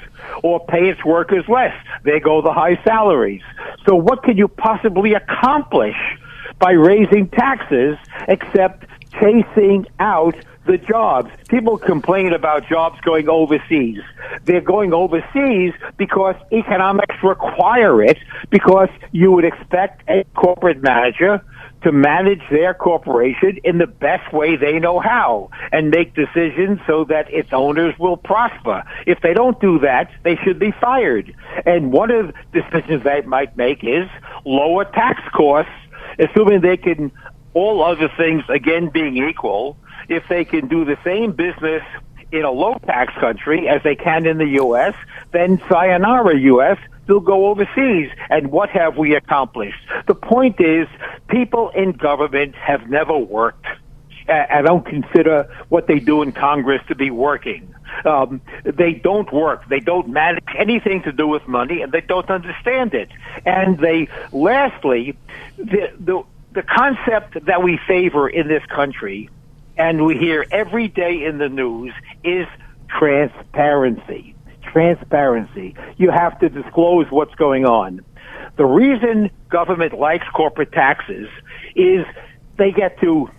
[0.44, 3.42] or pay its workers less, there go the high salaries.
[3.88, 5.98] So what can you possibly accomplish
[6.60, 8.86] by raising taxes except
[9.20, 11.30] chasing out the jobs.
[11.50, 14.00] People complain about jobs going overseas.
[14.46, 18.18] They're going overseas because economics require it
[18.50, 21.44] because you would expect a corporate manager
[21.84, 27.04] to manage their corporation in the best way they know how and make decisions so
[27.06, 28.84] that its owners will prosper.
[29.06, 31.36] If they don't do that, they should be fired.
[31.66, 34.08] And one of the decisions they might make is
[34.46, 35.72] lower tax costs,
[36.20, 37.12] assuming they can
[37.54, 39.78] all other things again being equal,
[40.10, 41.84] if they can do the same business
[42.32, 44.96] in a low tax country as they can in the U.S.,
[45.32, 48.10] then sayonara U.S., they'll go overseas.
[48.30, 49.78] And what have we accomplished?
[50.08, 50.88] The point is,
[51.28, 53.66] people in government have never worked.
[54.28, 57.76] I don't consider what they do in Congress to be working.
[58.06, 59.68] Um, they don't work.
[59.68, 63.10] They don't manage anything to do with money, and they don't understand it.
[63.46, 65.18] And they, lastly,
[65.58, 69.30] the the, the concept that we favor in this country
[69.78, 72.48] and we hear every day in the news is
[72.88, 74.36] transparency.
[74.62, 75.76] Transparency.
[75.98, 78.02] You have to disclose what's going on.
[78.56, 81.28] The reason government likes corporate taxes
[81.76, 82.06] is
[82.58, 83.30] they get to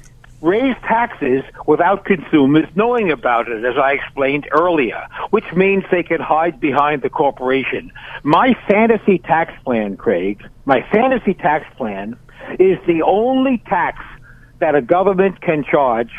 [0.41, 6.21] raise taxes without consumers knowing about it, as I explained earlier, which means they can
[6.21, 7.91] hide behind the corporation.
[8.23, 12.17] My fantasy tax plan, Craig, my fantasy tax plan
[12.59, 14.05] is the only tax
[14.65, 16.11] that a government can charge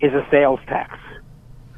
[0.00, 0.98] is a sales tax.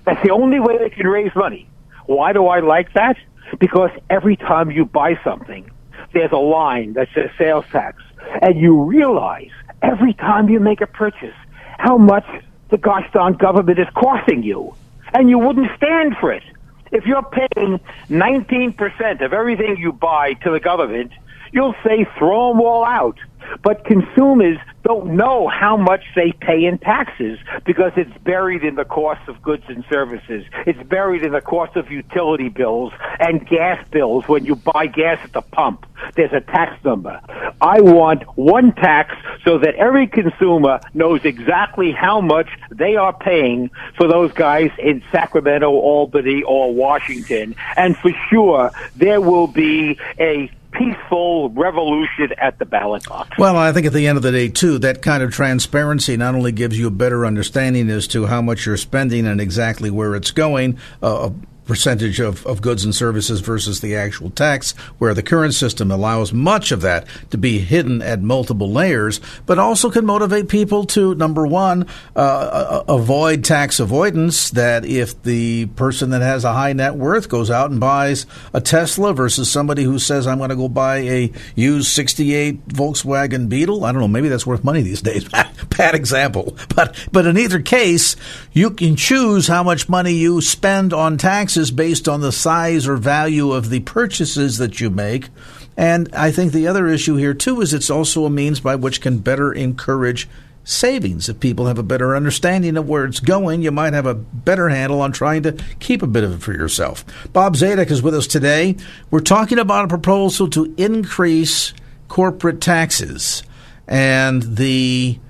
[0.04, 1.68] That's the only way they can raise money.
[2.06, 3.16] Why do I like that?
[3.58, 5.68] Because every time you buy something,
[6.12, 8.00] there's a line that says sales tax.
[8.40, 9.50] And you realize
[9.82, 11.34] every time you make a purchase
[11.78, 12.26] how much
[12.68, 14.72] the gosh darn government is costing you.
[15.14, 16.44] And you wouldn't stand for it.
[16.92, 21.10] If you're paying 19% of everything you buy to the government,
[21.50, 23.18] you'll say throw them all out.
[23.62, 28.84] But consumers don't know how much they pay in taxes because it's buried in the
[28.84, 30.44] cost of goods and services.
[30.66, 35.18] It's buried in the cost of utility bills and gas bills when you buy gas
[35.24, 35.86] at the pump.
[36.16, 37.20] There's a tax number.
[37.60, 39.14] I want one tax
[39.44, 45.02] so that every consumer knows exactly how much they are paying for those guys in
[45.10, 47.56] Sacramento, Albany, or Washington.
[47.76, 53.38] And for sure, there will be a peaceful revolution at the ballot box.
[53.38, 56.34] Well, I think at the end of the day, too, that kind of transparency not
[56.34, 60.14] only gives you a better understanding as to how much you're spending and exactly where
[60.14, 61.30] it's going, uh,
[61.66, 66.32] percentage of, of goods and services versus the actual tax, where the current system allows
[66.32, 71.14] much of that to be hidden at multiple layers, but also can motivate people to,
[71.14, 74.50] number one, uh, avoid tax avoidance.
[74.50, 78.60] That if the person that has a high net worth goes out and buys a
[78.60, 83.84] Tesla versus somebody who says, I'm going to go buy a used 68 Volkswagen Beetle,
[83.84, 85.28] I don't know, maybe that's worth money these days.
[85.76, 86.56] Bad example.
[86.74, 88.16] But, but in either case,
[88.52, 92.88] you can choose how much money you spend on taxes taxes based on the size
[92.88, 95.28] or value of the purchases that you make.
[95.76, 99.00] And I think the other issue here, too, is it's also a means by which
[99.00, 100.28] can better encourage
[100.64, 101.28] savings.
[101.28, 104.68] If people have a better understanding of where it's going, you might have a better
[104.68, 107.04] handle on trying to keep a bit of it for yourself.
[107.32, 108.74] Bob Zadek is with us today.
[109.12, 111.72] We're talking about a proposal to increase
[112.08, 113.44] corporate taxes
[113.86, 115.20] and the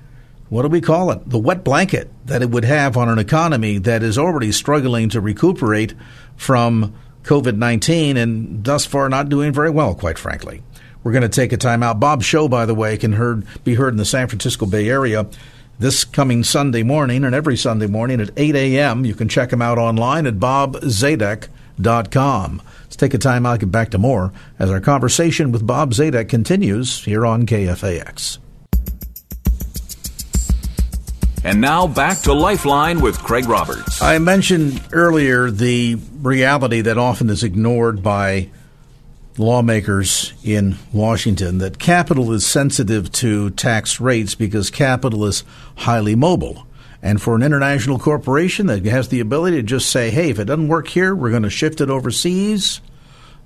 [0.49, 1.29] what do we call it?
[1.29, 5.21] The wet blanket that it would have on an economy that is already struggling to
[5.21, 5.93] recuperate
[6.35, 6.93] from
[7.23, 10.61] COVID 19 and thus far not doing very well, quite frankly.
[11.03, 11.99] We're going to take a time out.
[11.99, 15.27] Bob's show, by the way, can heard, be heard in the San Francisco Bay Area
[15.77, 19.05] this coming Sunday morning and every Sunday morning at 8 a.m.
[19.05, 22.61] You can check him out online at bobzadek.com.
[22.83, 26.29] Let's take a time out, get back to more as our conversation with Bob Zadek
[26.29, 28.37] continues here on KFAX.
[31.45, 34.01] And now back to Lifeline with Craig Roberts.
[34.01, 35.93] I mentioned earlier the
[36.23, 38.49] reality that often is ignored by
[39.37, 45.43] lawmakers in Washington that capital is sensitive to tax rates because capital is
[45.75, 46.65] highly mobile.
[47.03, 50.45] And for an international corporation that has the ability to just say, hey, if it
[50.45, 52.81] doesn't work here, we're going to shift it overseas,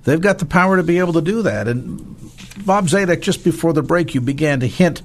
[0.04, 1.68] they've got the power to be able to do that.
[1.68, 2.16] And
[2.64, 5.02] Bob Zadek, just before the break, you began to hint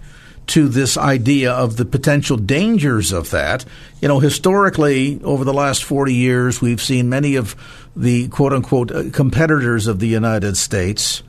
[0.48, 3.66] to this idea of the potential dangers of that.
[4.02, 7.56] You know, historically, over the last 40 years, we've seen many of
[7.96, 11.24] the quote unquote uh, competitors of the United States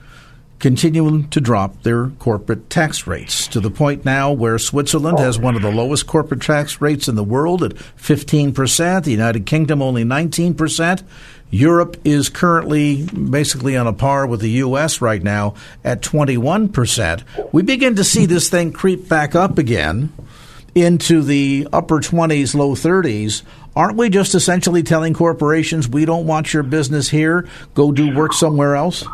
[0.58, 5.54] continuing to drop their corporate tax rates to the point now where Switzerland has one
[5.54, 10.02] of the lowest corporate tax rates in the world at 15%, the United Kingdom only
[10.02, 11.02] 19%.
[11.50, 15.00] Europe is currently basically on a par with the U.S.
[15.00, 17.52] right now at 21%.
[17.52, 20.12] We begin to see this thing creep back up again
[20.74, 23.42] into the upper 20s, low 30s.
[23.74, 27.48] Aren't we just essentially telling corporations we don't want your business here?
[27.74, 29.04] Go do work somewhere else?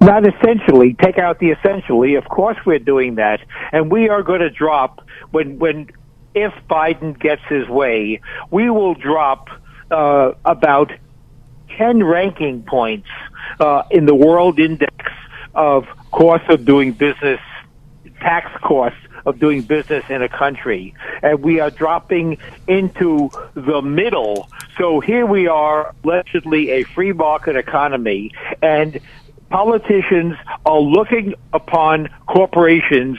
[0.00, 0.94] Not essentially.
[0.94, 2.14] Take out the essentially.
[2.14, 3.40] Of course, we're doing that,
[3.70, 5.90] and we are going to drop when when
[6.34, 9.48] if Biden gets his way, we will drop
[9.90, 10.90] uh, about
[11.76, 13.08] 10 ranking points
[13.58, 14.94] uh, in the world index
[15.54, 17.40] of cost of doing business,
[18.20, 20.94] tax costs of doing business in a country.
[21.22, 24.48] And we are dropping into the middle.
[24.78, 28.98] So here we are, allegedly a free market economy, and
[29.50, 33.18] politicians are looking upon corporations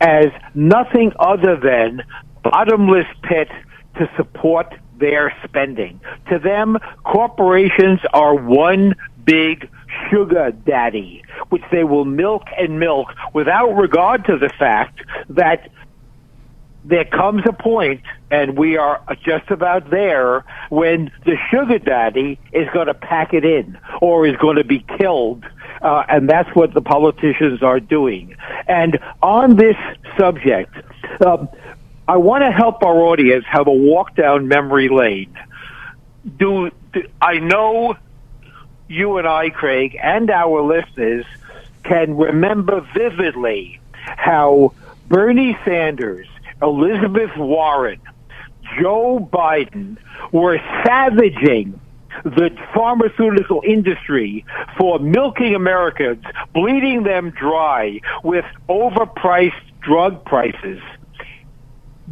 [0.00, 2.02] as nothing other than
[2.42, 3.48] bottomless pit
[3.96, 4.72] to support
[5.02, 6.00] their spending.
[6.30, 8.94] To them, corporations are one
[9.24, 9.68] big
[10.08, 15.70] sugar daddy, which they will milk and milk without regard to the fact that
[16.84, 18.00] there comes a point,
[18.30, 23.44] and we are just about there, when the sugar daddy is going to pack it
[23.44, 25.44] in or is going to be killed.
[25.80, 28.36] Uh, and that's what the politicians are doing.
[28.68, 29.76] And on this
[30.18, 30.74] subject,
[31.26, 31.48] um,
[32.08, 35.36] I want to help our audience have a walk down memory lane.
[36.38, 37.96] Do, do I know
[38.88, 41.24] you and I, Craig, and our listeners
[41.84, 44.74] can remember vividly how
[45.08, 46.26] Bernie Sanders,
[46.60, 48.00] Elizabeth Warren,
[48.80, 49.96] Joe Biden
[50.32, 51.80] were savaging
[52.24, 54.44] the pharmaceutical industry
[54.76, 60.80] for milking Americans, bleeding them dry with overpriced drug prices.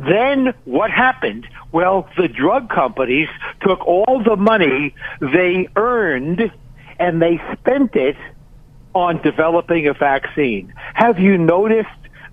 [0.00, 1.46] Then what happened?
[1.72, 3.28] Well, the drug companies
[3.60, 6.50] took all the money they earned
[6.98, 8.16] and they spent it
[8.94, 10.72] on developing a vaccine.
[10.94, 11.88] Have you noticed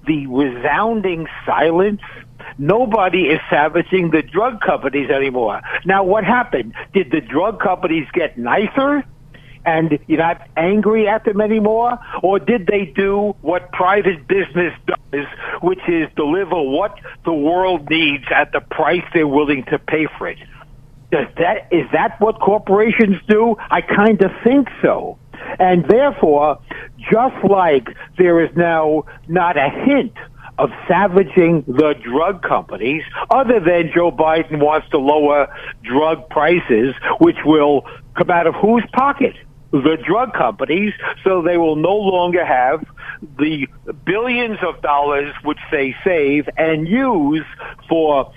[0.05, 2.01] the resounding silence
[2.57, 5.61] nobody is savaging the drug companies anymore.
[5.85, 6.73] Now, what happened?
[6.93, 9.03] Did the drug companies get nicer?
[9.65, 11.99] And you're not angry at them anymore?
[12.23, 15.25] Or did they do what private business does,
[15.61, 20.27] which is deliver what the world needs at the price they're willing to pay for
[20.27, 20.37] it?
[21.11, 23.55] Does that, is that what corporations do?
[23.71, 25.17] I kind of think so.
[25.59, 26.59] And therefore,
[27.11, 27.87] just like
[28.17, 30.13] there is now not a hint
[30.57, 35.47] of savaging the drug companies, other than Joe Biden wants to lower
[35.83, 37.85] drug prices, which will
[38.15, 39.35] come out of whose pocket?
[39.71, 40.93] The drug companies,
[41.23, 42.85] so they will no longer have
[43.37, 43.67] the
[44.05, 47.45] billions of dollars which they save and use
[47.89, 48.31] for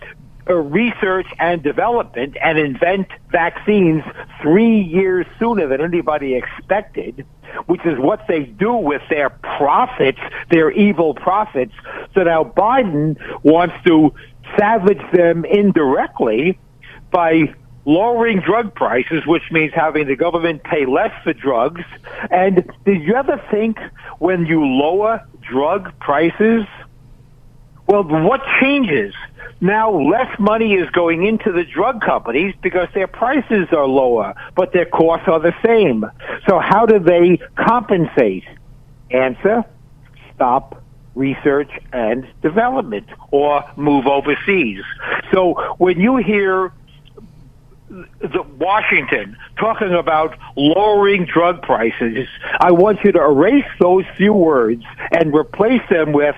[0.48, 4.02] uh, research and development and invent vaccines
[4.42, 7.24] three years sooner than anybody expected,
[7.66, 10.18] which is what they do with their profits,
[10.50, 11.74] their evil profits.
[12.14, 14.12] So now Biden wants to
[14.58, 16.58] savage them indirectly
[17.10, 17.54] by
[17.90, 21.82] lowering drug prices, which means having the government pay less for drugs.
[22.30, 23.78] And did you ever think
[24.18, 26.64] when you lower drug prices,
[27.88, 29.12] well, what changes?
[29.60, 34.72] Now less money is going into the drug companies because their prices are lower, but
[34.72, 36.06] their costs are the same.
[36.48, 38.44] So how do they compensate?
[39.10, 39.64] Answer,
[40.34, 40.80] stop
[41.16, 44.82] research and development or move overseas.
[45.32, 46.72] So when you hear
[47.90, 52.28] the Washington talking about lowering drug prices,
[52.60, 56.36] I want you to erase those few words and replace them with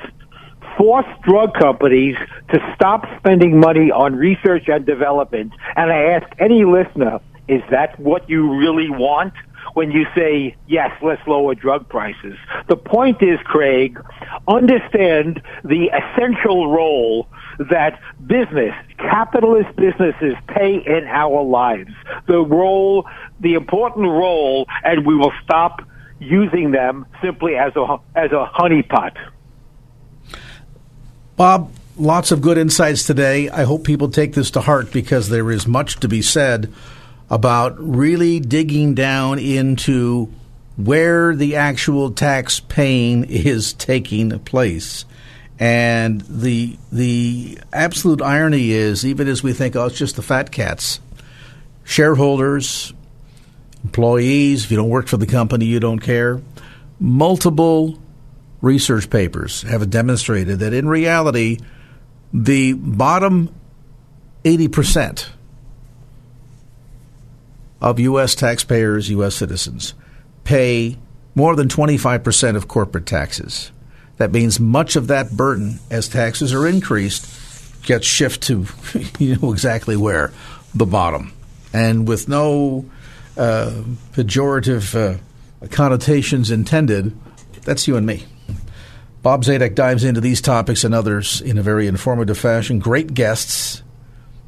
[0.78, 2.16] force drug companies
[2.50, 5.52] to stop spending money on research and development.
[5.76, 9.34] And I ask any listener, is that what you really want?
[9.74, 12.36] When you say, yes, let's lower drug prices.
[12.68, 13.98] The point is, Craig,
[14.46, 17.26] understand the essential role
[17.70, 21.92] that business, capitalist businesses play in our lives.
[22.26, 23.08] The role,
[23.40, 25.82] the important role, and we will stop
[26.18, 29.16] using them simply as a, as a honeypot.
[31.36, 33.48] Bob, lots of good insights today.
[33.48, 36.72] I hope people take this to heart because there is much to be said
[37.32, 40.30] about really digging down into
[40.76, 45.06] where the actual tax paying is taking place.
[45.58, 50.52] And the the absolute irony is, even as we think, oh, it's just the fat
[50.52, 51.00] cats,
[51.84, 52.92] shareholders,
[53.82, 56.42] employees, if you don't work for the company, you don't care.
[57.00, 57.98] Multiple
[58.60, 61.58] research papers have demonstrated that in reality,
[62.32, 63.54] the bottom
[64.44, 65.28] 80%
[67.82, 68.34] of U.S.
[68.34, 69.34] taxpayers, U.S.
[69.34, 69.92] citizens,
[70.44, 70.96] pay
[71.34, 73.72] more than 25% of corporate taxes.
[74.16, 77.26] That means much of that burden, as taxes are increased,
[77.82, 80.32] gets shifted to you know exactly where
[80.74, 81.32] the bottom.
[81.72, 82.84] And with no
[83.36, 87.18] uh, pejorative uh, connotations intended,
[87.64, 88.24] that's you and me.
[89.22, 92.78] Bob Zadek dives into these topics and others in a very informative fashion.
[92.78, 93.82] Great guests.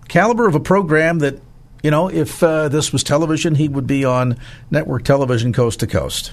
[0.08, 1.40] Caliber of a program that,
[1.84, 4.38] you know, if uh, this was television, he would be on
[4.70, 6.32] network television coast to coast.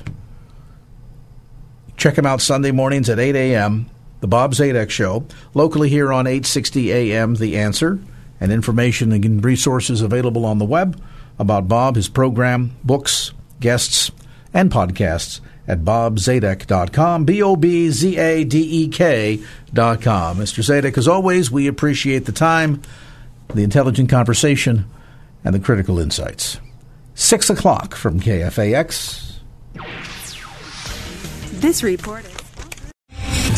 [1.97, 3.89] Check him out Sunday mornings at 8 a.m.,
[4.22, 7.99] The Bob Zadek Show, locally here on 860 a.m., The Answer,
[8.39, 10.99] and information and resources available on the web
[11.38, 14.10] about Bob, his program, books, guests,
[14.54, 20.38] and podcasts at bobzadek.com, B O B Z A D E K.com.
[20.38, 20.64] Mr.
[20.64, 22.82] Zadek, as always, we appreciate the time,
[23.54, 24.86] the intelligent conversation,
[25.44, 26.60] and the critical insights.
[27.16, 29.39] Six o'clock from KFAX.
[31.62, 32.42] This report is.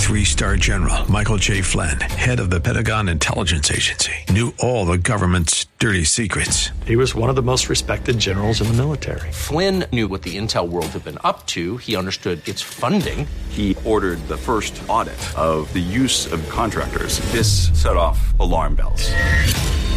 [0.03, 1.61] Three star general Michael J.
[1.61, 6.69] Flynn, head of the Pentagon Intelligence Agency, knew all the government's dirty secrets.
[6.85, 9.31] He was one of the most respected generals in the military.
[9.31, 13.25] Flynn knew what the intel world had been up to, he understood its funding.
[13.49, 17.19] He ordered the first audit of the use of contractors.
[17.31, 19.09] This set off alarm bells.